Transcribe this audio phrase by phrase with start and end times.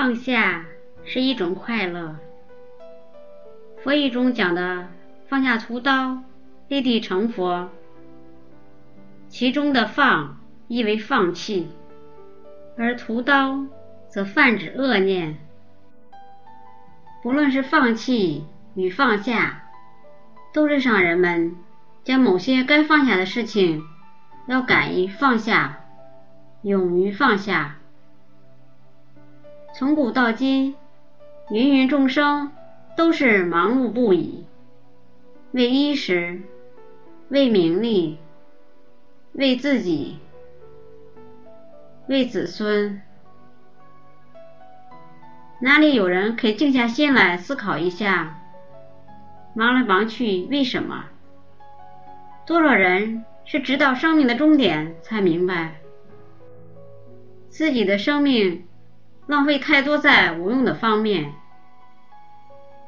[0.00, 0.64] 放下
[1.04, 2.16] 是一种快乐。
[3.82, 4.88] 佛语中讲的
[5.28, 6.22] 放下屠刀，
[6.68, 7.68] 立地成佛，
[9.28, 11.68] 其中的放意为放弃，
[12.78, 13.66] 而屠刀
[14.08, 15.36] 则泛指恶念。
[17.22, 19.64] 不论是放弃与放下，
[20.54, 21.56] 都是让人们
[22.04, 23.82] 将某些该放下的事情，
[24.48, 25.80] 要敢于放下，
[26.62, 27.76] 勇于放下。
[29.72, 30.74] 从古到今，
[31.50, 32.50] 芸芸众生
[32.96, 34.44] 都是忙碌不已，
[35.52, 36.42] 为衣食，
[37.28, 38.18] 为名利，
[39.32, 40.18] 为自己，
[42.08, 43.00] 为子孙。
[45.60, 48.38] 哪里有人肯静下心来思考一下？
[49.54, 51.04] 忙来忙去，为什么？
[52.44, 55.80] 多少人是直到生命的终点才明白，
[57.48, 58.64] 自己的生命。
[59.30, 61.32] 浪费太多在无用的方面，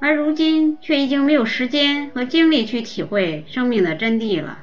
[0.00, 4.60] 而如今却已经没有时间和精力去体会生命的真谛了。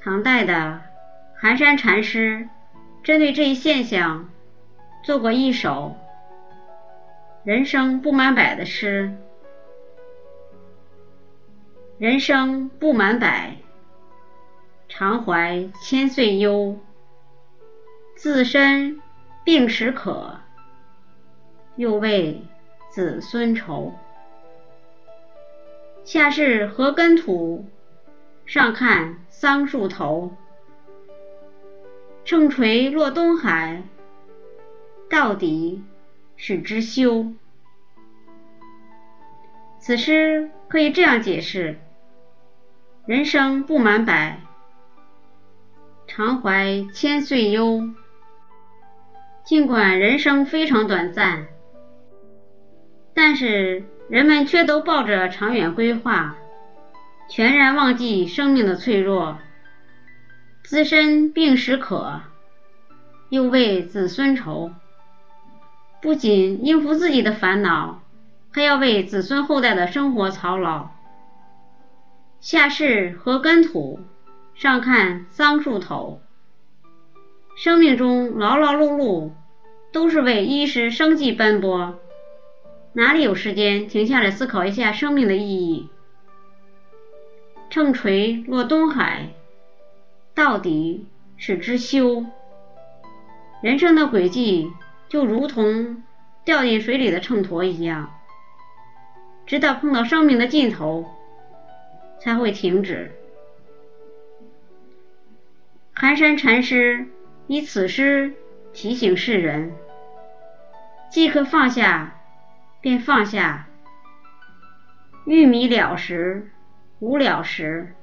[0.00, 0.80] 唐代的
[1.38, 2.48] 寒山禅师
[3.04, 4.30] 针对这一现象，
[5.04, 5.94] 做过一首
[7.44, 9.14] 《人生不满百》的诗
[12.00, 13.56] ：“人生不满百，
[14.88, 16.78] 常怀千岁忧，
[18.16, 19.02] 自身。”
[19.46, 20.40] 病时渴，
[21.76, 22.42] 又为
[22.90, 23.94] 子孙愁。
[26.02, 27.64] 下是何根土？
[28.44, 30.36] 上看桑树头。
[32.24, 33.84] 秤锤落东海，
[35.08, 35.84] 到底
[36.36, 37.32] 是知休。
[39.78, 41.78] 此诗可以这样解释：
[43.06, 44.40] 人生不满百，
[46.08, 47.94] 常怀千岁忧。
[49.46, 51.46] 尽管人生非常短暂，
[53.14, 56.34] 但是人们却都抱着长远规划，
[57.30, 59.38] 全然忘记生命的脆弱。
[60.64, 62.22] 自身病时渴，
[63.28, 64.72] 又为子孙愁。
[66.02, 68.02] 不仅应付自己的烦恼，
[68.50, 70.88] 还要为子孙后代的生活操劳。
[72.40, 74.00] 下世何根土，
[74.56, 76.20] 上看桑树头。
[77.56, 79.30] 生命中劳劳碌碌，
[79.90, 81.98] 都是为衣食生计奔波，
[82.92, 85.88] 哪里有时间停下来思考一下生命的意义？
[87.70, 89.30] 秤锤落东海，
[90.34, 91.06] 到底
[91.38, 92.26] 是知休。
[93.62, 94.70] 人生的轨迹
[95.08, 96.02] 就如同
[96.44, 98.14] 掉进水里的秤砣一样，
[99.46, 101.06] 直到碰到生命的尽头，
[102.20, 103.12] 才会停止。
[105.94, 107.06] 寒山禅师。
[107.48, 108.34] 以此诗
[108.72, 109.72] 提醒世人：
[111.10, 112.14] 即可放下，
[112.80, 113.66] 便放下。
[115.24, 116.50] 玉米了时，
[116.98, 117.94] 无了时。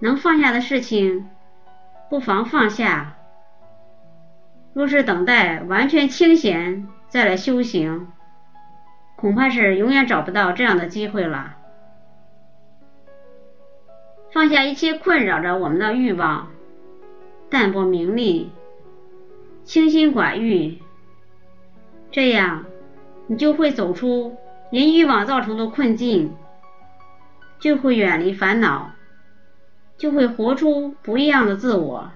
[0.00, 1.28] 能放下的事情，
[2.08, 3.16] 不妨放下。
[4.72, 8.08] 若是等待完全清闲再来修行，
[9.16, 11.56] 恐怕是永远找不到这样的机会了。
[14.32, 16.50] 放下一切困扰着我们的欲望。
[17.52, 18.50] 淡泊名利，
[19.62, 20.80] 清心寡欲，
[22.10, 22.64] 这样
[23.26, 24.38] 你就会走出
[24.70, 26.34] 因欲望造成的困境，
[27.58, 28.92] 就会远离烦恼，
[29.98, 32.10] 就会活出不一样的自我。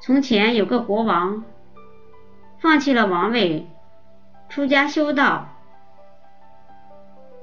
[0.00, 1.44] 从前有个国王，
[2.58, 3.66] 放弃了王位，
[4.48, 5.50] 出家修道。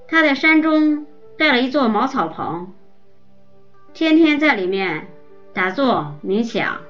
[0.08, 1.06] 他在山中
[1.38, 2.74] 盖了一座茅草棚，
[3.94, 5.12] 天天在里面。
[5.56, 6.82] 打坐冥想，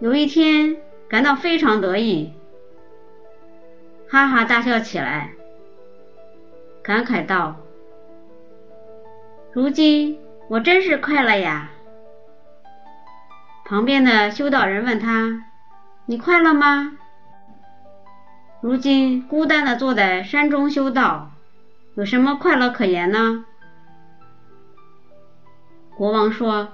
[0.00, 0.76] 有一天
[1.08, 2.32] 感到非常得意，
[4.10, 5.30] 哈哈大笑起来，
[6.82, 7.54] 感慨道
[9.54, 11.70] ：“如今我真是快乐呀！”
[13.64, 15.44] 旁边的修道人问他
[16.06, 16.98] ：“你快乐吗？
[18.60, 21.30] 如今孤单的坐在山中修道，
[21.94, 23.44] 有什么快乐可言呢？”
[25.98, 26.68] 国王说：“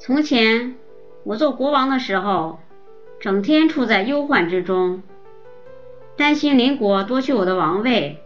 [0.00, 0.76] 从前
[1.24, 2.58] 我做国王的时候，
[3.20, 5.02] 整天处在忧患之中，
[6.16, 8.22] 担心邻国夺去我的王位，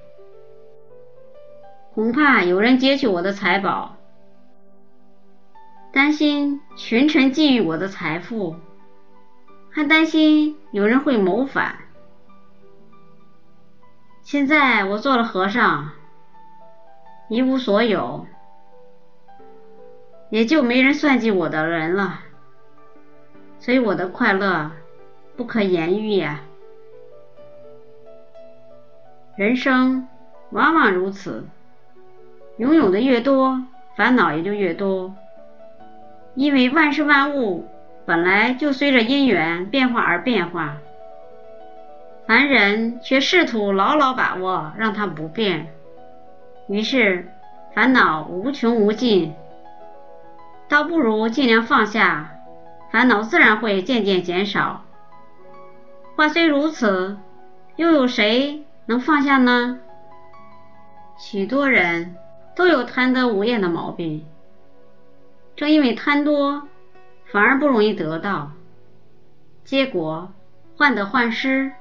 [1.94, 3.96] 恐怕有人劫取我的财宝，
[5.92, 8.54] 担心群臣觊觎我的财富，
[9.72, 11.74] 还担心有人会谋反。
[14.22, 15.90] 现在我做了和尚，
[17.28, 18.26] 一无所有。”
[20.30, 22.20] 也就没人算计我的人了。
[23.58, 24.70] 所以我的快乐
[25.36, 26.40] 不可言喻呀。
[29.36, 30.08] 人生
[30.50, 31.44] 往往如此，
[32.56, 33.62] 拥有的越多，
[33.96, 35.14] 烦恼也就越多。
[36.34, 37.66] 因为万事万物
[38.06, 40.76] 本来就随着因缘变化而变化，
[42.26, 45.66] 凡人却试图牢牢把握，让它不变，
[46.68, 47.28] 于是
[47.74, 49.34] 烦恼无穷无尽。
[50.70, 52.30] 倒不如尽量放下，
[52.92, 54.84] 烦恼自然会渐渐减少。
[56.14, 57.18] 话虽如此，
[57.74, 59.80] 又有谁能放下呢？
[61.18, 62.14] 许多人
[62.54, 64.24] 都有贪得无厌的毛病，
[65.56, 66.68] 正因为贪多，
[67.24, 68.52] 反而不容易得到，
[69.64, 70.30] 结果
[70.76, 71.72] 患得患失，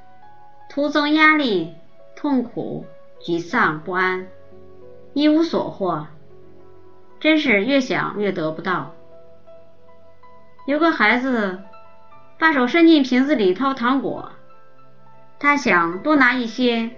[0.68, 1.76] 徒增压力、
[2.16, 2.88] 痛苦、
[3.22, 4.26] 沮丧不安，
[5.14, 6.08] 一无所获。
[7.20, 8.94] 真是越想越得不到。
[10.66, 11.60] 有个孩子
[12.38, 14.32] 把手伸进瓶子里掏糖果，
[15.40, 16.92] 他想多拿一些，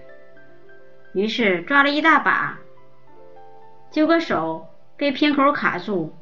[1.13, 2.59] 于是抓了一大把，
[3.89, 6.13] 结果手被瓶口卡住，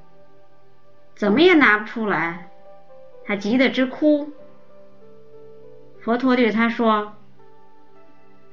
[1.15, 2.49] 怎么也拿不出来，
[3.25, 4.31] 他急得直哭。
[6.01, 7.13] 佛陀对他说：“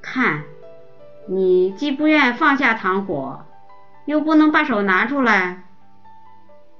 [0.01, 0.43] 看，
[1.27, 3.45] 你既不愿放下糖果。”
[4.07, 5.65] 又不能把手拿出来，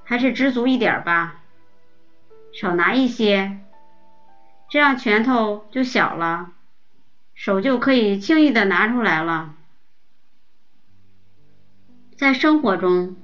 [0.05, 1.41] 还是知足一点吧，
[2.53, 3.59] 少拿一些，
[4.69, 6.51] 这样拳头就小了，
[7.35, 9.53] 手就可以轻易的拿出来了。
[12.15, 13.17] 在生活中，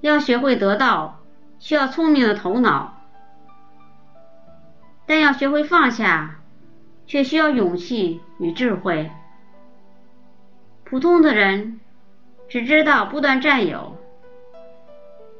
[0.00, 1.20] 要学会得到，
[1.58, 3.02] 需要聪明的头脑，
[5.04, 6.36] 但要学会放下，
[7.06, 9.10] 却需要勇气与智慧。
[10.84, 11.80] 普通的人。
[12.48, 13.96] 只知道不断占有，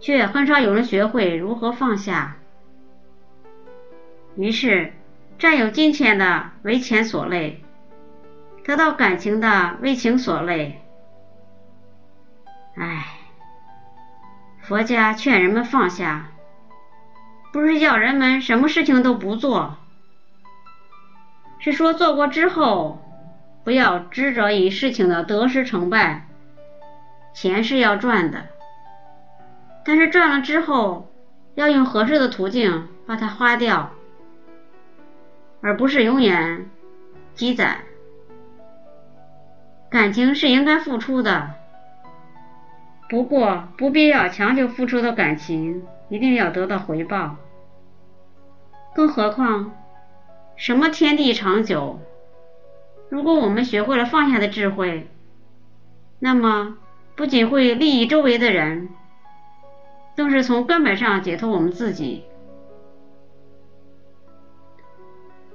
[0.01, 2.37] 却很少有人学会如何放下。
[4.37, 4.93] 于是，
[5.39, 7.63] 占有金钱的为钱所累，
[8.65, 10.83] 得到感情的为情所累。
[12.77, 13.07] 唉，
[14.61, 16.31] 佛家劝人们放下，
[17.53, 19.77] 不是要人们什么事情都不做，
[21.61, 23.01] 是说做过之后，
[23.63, 26.27] 不要执着于事情的得失成败。
[27.35, 28.47] 钱是要赚的，
[29.85, 31.11] 但是赚了之后，
[31.57, 33.91] 要用合适的途径把它花掉，
[35.61, 36.71] 而不是永远
[37.35, 37.79] 积攒。
[39.91, 41.51] 感情是应该付出的，
[43.11, 47.37] 不过不必要强求付出的感情一定要得到回报。
[48.95, 49.73] 更何况，
[50.55, 51.99] 什么天地长久？
[53.11, 55.11] 如果我们学会了放下的智慧，
[56.21, 56.79] 那么。
[57.17, 58.89] 不仅会利益周围的人，
[60.17, 62.25] 更是从根本上解脱我们自己。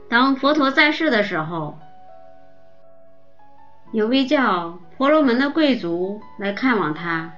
[0.07, 1.77] 当佛陀在世的时候，
[3.91, 7.33] 有位叫婆罗门的贵族来看望他。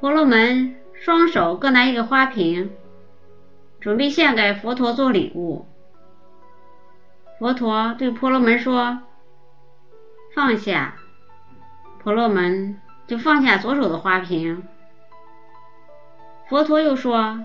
[0.00, 2.70] 婆罗门双手各拿一个花瓶，
[3.80, 5.66] 准备献给佛陀做礼物。
[7.38, 9.00] 佛陀对婆罗门说
[10.34, 10.96] ：“放下。”
[12.02, 14.62] 婆罗门就放下左手的花瓶，
[16.48, 17.44] 佛陀又说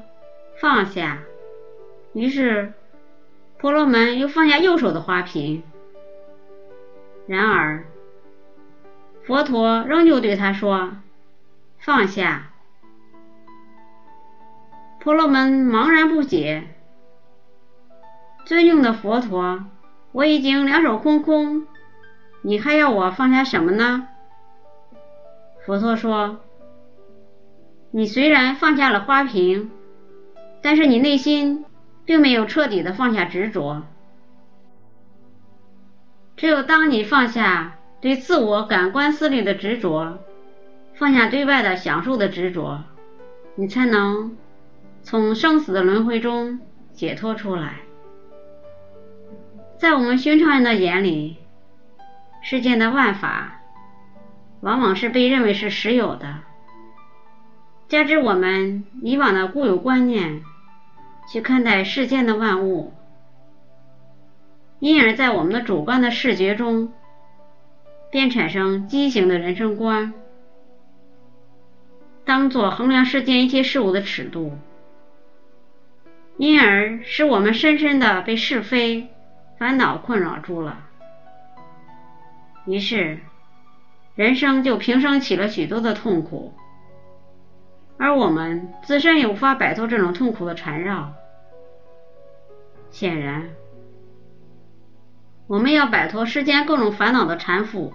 [0.61, 1.19] 放下，
[2.13, 2.73] 于是
[3.57, 5.63] 婆罗门又放下右手的花瓶。
[7.25, 7.85] 然而
[9.25, 10.97] 佛陀仍旧对他说
[11.79, 12.51] 放下。
[14.99, 16.67] 婆罗门茫然不解，
[18.45, 19.65] 尊敬的佛陀，
[20.13, 21.65] 我已经两手空空，
[22.41, 24.07] 你还要我放下什么呢？
[25.65, 26.41] 佛陀说
[27.91, 29.71] ：“你虽然放下了花瓶，
[30.61, 31.63] 但是你内心
[32.03, 33.83] 并没有彻底的放下执着。
[36.35, 40.19] 只有当你放下对自我感官思虑的执着，
[40.95, 42.83] 放下对外的享受的执着，
[43.55, 44.35] 你才能
[45.01, 46.59] 从生死的轮回中
[46.91, 47.75] 解脱出来。
[49.77, 51.37] 在我们寻常人的眼里，
[52.41, 53.59] 世间的万法。”
[54.63, 56.39] 往往是被认为是实有的，
[57.89, 60.41] 加之我们以往的固有观念
[61.29, 62.93] 去看待世间的万物，
[64.79, 66.93] 因而，在我们的主观的视觉中，
[68.09, 70.13] 便产生畸形的人生观，
[72.23, 74.57] 当做衡量世间一切事物的尺度，
[76.37, 79.09] 因而使我们深深的被是非
[79.59, 80.87] 烦恼困扰住了，
[82.65, 83.19] 于是。
[84.15, 86.53] 人生就平生起了许多的痛苦，
[87.97, 91.13] 而我们自身也无法摆脱这种痛苦的缠绕，
[92.91, 93.49] 显然，
[95.47, 97.91] 我们要摆脱世间各种烦恼的缠缚，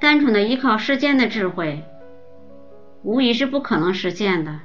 [0.00, 1.82] 单纯的依靠世间的智慧，
[3.02, 4.60] 无疑是不可能实现的。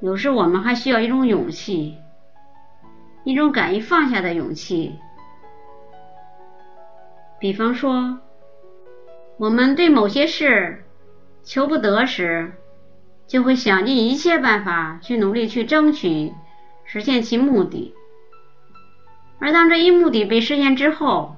[0.00, 1.96] 有时我们还需要一种勇气，
[3.22, 4.98] 一种敢于放下的勇气。
[7.42, 8.20] 比方说，
[9.36, 10.84] 我们对某些事
[11.42, 12.52] 求不得时，
[13.26, 16.32] 就会想尽一切办法去努力去争取
[16.84, 17.96] 实现其目的。
[19.40, 21.34] 而当这一目的被实现之后，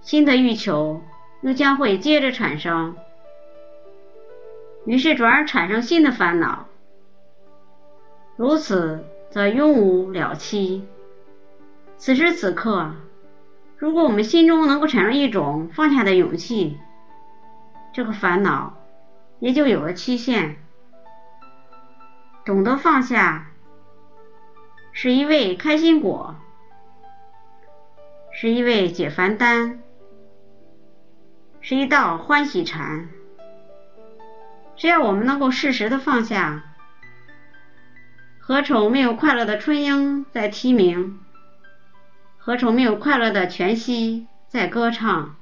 [0.00, 1.00] 新的欲求
[1.42, 2.96] 又将会接着产生，
[4.84, 6.66] 于是转而产生新的烦恼。
[8.34, 10.84] 如此则永无了期。
[11.96, 12.90] 此时此刻，
[13.82, 16.78] 如果我们心中能够产生一种放下的勇气，
[17.92, 18.74] 这个烦恼
[19.40, 20.54] 也就有了期限。
[22.44, 23.50] 懂得放下，
[24.92, 26.36] 是一味开心果，
[28.30, 29.80] 是一味解烦丹，
[31.60, 33.08] 是一道欢喜禅。
[34.76, 36.62] 只要我们能够适时的放下。
[38.38, 41.18] 何愁没有快乐的春莺在啼鸣？
[42.44, 45.36] 何愁没有快乐的泉溪在歌唱？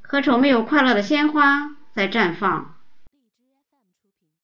[0.00, 2.77] 何愁没有快乐的鲜花在绽放？